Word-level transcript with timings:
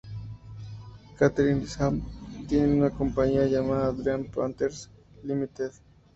Catherine 1.15 1.61
y 1.63 1.67
Sam 1.67 2.01
tienen 2.49 2.79
una 2.79 2.89
compañía 2.89 3.45
llamada 3.45 3.91
"Dream 3.91 4.31
Partners 4.31 4.89
Limited". 5.21 5.73